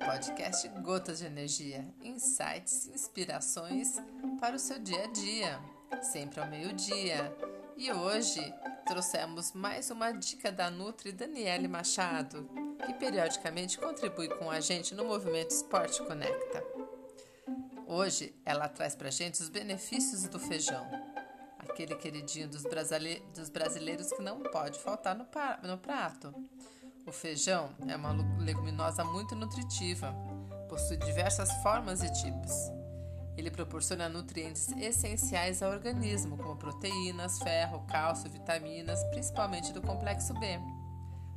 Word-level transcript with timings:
podcast 0.00 0.68
Gotas 0.80 1.20
de 1.20 1.26
Energia, 1.26 1.86
insights, 2.02 2.88
inspirações 2.88 3.96
para 4.40 4.56
o 4.56 4.58
seu 4.58 4.80
dia 4.80 5.04
a 5.04 5.06
dia, 5.06 5.60
sempre 6.02 6.40
ao 6.40 6.48
meio-dia. 6.48 7.32
E 7.76 7.92
hoje 7.92 8.40
trouxemos 8.84 9.52
mais 9.52 9.92
uma 9.92 10.10
dica 10.10 10.50
da 10.50 10.68
Nutri 10.68 11.12
Daniele 11.12 11.68
Machado, 11.68 12.50
que 12.84 12.92
periodicamente 12.94 13.78
contribui 13.78 14.28
com 14.28 14.50
a 14.50 14.58
gente 14.58 14.92
no 14.92 15.04
movimento 15.04 15.52
Esporte 15.52 16.02
Conecta. 16.02 16.64
Hoje 17.86 18.34
ela 18.44 18.68
traz 18.68 18.96
para 18.96 19.06
a 19.06 19.12
gente 19.12 19.40
os 19.40 19.48
benefícios 19.48 20.24
do 20.24 20.40
feijão, 20.40 20.84
aquele 21.60 21.94
queridinho 21.94 22.48
dos, 22.48 22.64
brasileiros 23.50 24.12
que 24.12 24.20
não 24.20 24.40
pode 24.40 24.80
faltar 24.80 25.16
no 25.16 25.78
prato. 25.78 26.34
O 27.04 27.10
feijão 27.10 27.70
é 27.88 27.96
uma 27.96 28.12
leguminosa 28.38 29.02
muito 29.02 29.34
nutritiva, 29.34 30.14
possui 30.68 30.96
diversas 30.98 31.50
formas 31.54 32.00
e 32.00 32.12
tipos. 32.12 32.52
Ele 33.36 33.50
proporciona 33.50 34.08
nutrientes 34.08 34.68
essenciais 34.76 35.62
ao 35.62 35.72
organismo, 35.72 36.36
como 36.36 36.56
proteínas, 36.56 37.40
ferro, 37.40 37.84
cálcio, 37.88 38.30
vitaminas, 38.30 39.02
principalmente 39.10 39.72
do 39.72 39.82
complexo 39.82 40.32
B. 40.34 40.60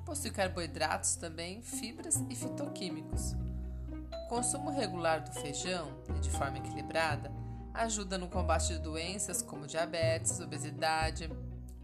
Possui 0.06 0.30
carboidratos 0.30 1.16
também, 1.16 1.64
fibras 1.64 2.24
e 2.30 2.36
fitoquímicos. 2.36 3.34
O 3.34 4.28
consumo 4.30 4.70
regular 4.70 5.24
do 5.24 5.34
feijão, 5.34 5.88
e 6.16 6.20
de 6.20 6.30
forma 6.30 6.60
equilibrada, 6.60 7.32
ajuda 7.74 8.20
no 8.20 8.30
combate 8.30 8.68
de 8.68 8.80
doenças 8.80 9.42
como 9.42 9.66
diabetes, 9.66 10.40
obesidade, 10.40 11.28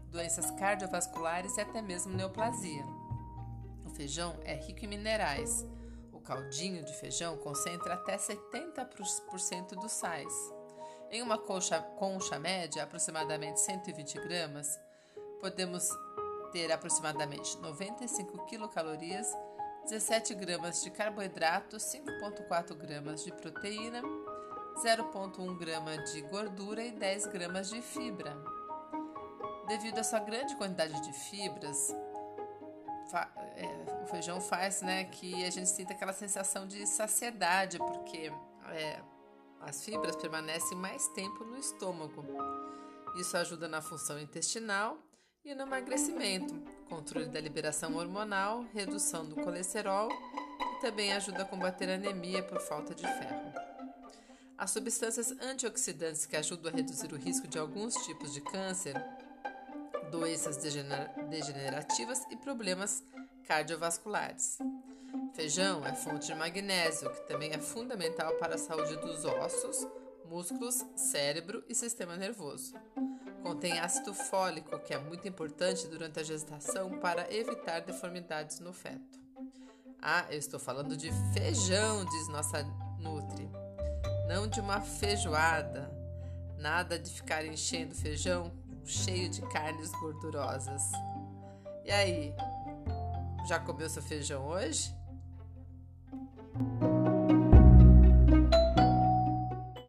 doenças 0.08 0.52
cardiovasculares 0.52 1.56
e 1.56 1.62
até 1.62 1.82
mesmo 1.82 2.14
neoplasia 2.14 3.01
feijão 3.92 4.38
é 4.44 4.54
rico 4.54 4.84
em 4.84 4.88
minerais. 4.88 5.66
O 6.12 6.20
caldinho 6.20 6.84
de 6.84 6.92
feijão 6.94 7.36
concentra 7.38 7.94
até 7.94 8.16
70% 8.16 9.80
dos 9.80 9.92
sais. 9.92 10.32
Em 11.10 11.22
uma 11.22 11.38
concha, 11.38 11.80
concha 11.98 12.38
média, 12.38 12.82
aproximadamente 12.82 13.60
120 13.60 14.14
gramas, 14.20 14.80
podemos 15.40 15.88
ter 16.52 16.70
aproximadamente 16.72 17.56
95 17.58 18.46
quilocalorias, 18.46 19.26
17 19.84 20.34
gramas 20.34 20.82
de 20.82 20.90
carboidrato, 20.90 21.76
5,4 21.76 22.74
gramas 22.74 23.24
de 23.24 23.32
proteína, 23.32 24.02
0,1 24.82 25.58
grama 25.58 25.98
de 25.98 26.22
gordura 26.22 26.82
e 26.82 26.92
10 26.92 27.26
gramas 27.26 27.68
de 27.68 27.82
fibra. 27.82 28.36
Devido 29.68 29.98
à 29.98 30.04
sua 30.04 30.20
grande 30.20 30.56
quantidade 30.56 31.00
de 31.02 31.12
fibras, 31.12 31.94
é, 33.18 34.02
o 34.02 34.06
feijão 34.06 34.40
faz 34.40 34.82
né, 34.82 35.04
que 35.04 35.44
a 35.44 35.50
gente 35.50 35.68
sinta 35.68 35.92
aquela 35.92 36.12
sensação 36.12 36.66
de 36.66 36.86
saciedade, 36.86 37.78
porque 37.78 38.32
é, 38.70 39.00
as 39.60 39.84
fibras 39.84 40.16
permanecem 40.16 40.76
mais 40.76 41.06
tempo 41.08 41.44
no 41.44 41.56
estômago. 41.56 42.24
Isso 43.16 43.36
ajuda 43.36 43.68
na 43.68 43.82
função 43.82 44.18
intestinal 44.18 44.98
e 45.44 45.54
no 45.54 45.62
emagrecimento, 45.62 46.54
controle 46.88 47.26
da 47.26 47.40
liberação 47.40 47.94
hormonal, 47.96 48.64
redução 48.72 49.26
do 49.26 49.36
colesterol 49.36 50.08
e 50.10 50.80
também 50.80 51.12
ajuda 51.12 51.42
a 51.42 51.46
combater 51.46 51.90
anemia 51.90 52.42
por 52.42 52.60
falta 52.60 52.94
de 52.94 53.02
ferro. 53.02 53.52
As 54.56 54.70
substâncias 54.70 55.32
antioxidantes 55.40 56.24
que 56.24 56.36
ajudam 56.36 56.72
a 56.72 56.76
reduzir 56.76 57.12
o 57.12 57.16
risco 57.16 57.48
de 57.48 57.58
alguns 57.58 57.94
tipos 58.06 58.32
de 58.32 58.40
câncer 58.40 58.94
doenças 60.12 60.58
degenerativas 60.58 62.22
e 62.30 62.36
problemas 62.36 63.02
cardiovasculares. 63.48 64.58
Feijão 65.32 65.84
é 65.86 65.94
fonte 65.94 66.26
de 66.26 66.34
magnésio, 66.34 67.10
que 67.10 67.26
também 67.26 67.52
é 67.52 67.58
fundamental 67.58 68.34
para 68.34 68.56
a 68.56 68.58
saúde 68.58 68.94
dos 68.98 69.24
ossos, 69.24 69.88
músculos, 70.26 70.84
cérebro 70.94 71.64
e 71.66 71.74
sistema 71.74 72.14
nervoso. 72.14 72.74
Contém 73.42 73.80
ácido 73.80 74.12
fólico, 74.12 74.78
que 74.80 74.92
é 74.92 74.98
muito 74.98 75.26
importante 75.26 75.88
durante 75.88 76.20
a 76.20 76.22
gestação 76.22 76.90
para 76.98 77.32
evitar 77.34 77.80
deformidades 77.80 78.60
no 78.60 78.72
feto. 78.72 79.18
Ah, 80.00 80.26
eu 80.30 80.38
estou 80.38 80.60
falando 80.60 80.94
de 80.94 81.10
feijão, 81.32 82.04
diz 82.04 82.28
nossa 82.28 82.62
Nutri. 82.98 83.48
Não 84.28 84.46
de 84.46 84.60
uma 84.60 84.82
feijoada. 84.82 85.90
Nada 86.58 86.98
de 86.98 87.10
ficar 87.10 87.44
enchendo 87.44 87.94
feijão 87.94 88.52
cheio 88.84 89.28
de 89.28 89.42
carnes 89.42 89.90
gordurosas. 89.92 90.82
E 91.84 91.90
aí, 91.90 92.34
já 93.46 93.58
comeu 93.58 93.88
seu 93.88 94.02
feijão 94.02 94.46
hoje? 94.46 94.94